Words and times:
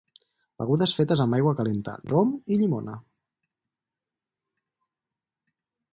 Begudes 0.61 0.93
fetes 0.99 1.21
amb 1.25 1.37
aigua 1.39 1.53
calenta, 1.59 1.93
rom 2.13 2.33
i 2.55 2.59
llimona. 2.61 2.97